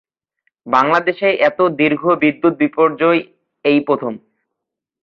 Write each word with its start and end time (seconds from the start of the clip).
বাংলাদেশে 0.67 1.27
এত 1.49 1.59
দীর্ঘ 1.79 2.01
বিদ্যুৎ 2.21 2.53
বিপর্যয় 2.61 3.19
এই 3.65 3.79
প্রথম। 3.87 4.13